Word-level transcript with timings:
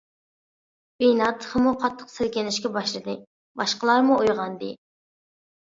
بىنا 1.03 1.27
تېخىمۇ 1.43 1.73
قاتتىق 1.83 2.09
سىلكىنىشكە 2.13 2.71
باشلىدى، 2.79 3.15
باشقىلارمۇ 3.63 4.21
ئويغاندى. 4.25 4.73